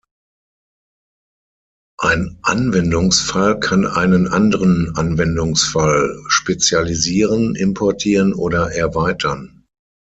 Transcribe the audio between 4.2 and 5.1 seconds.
anderen